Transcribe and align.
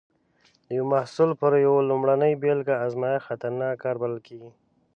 د 0.67 0.67
یو 0.77 0.85
محصول 0.93 1.31
پر 1.39 1.51
یوه 1.65 1.81
لومړنۍ 1.89 2.33
بېلګه 2.41 2.75
ازمېښت 2.85 3.25
خطرناک 3.27 3.73
کار 3.83 3.95
بلل 4.01 4.19
کېږي. 4.27 4.51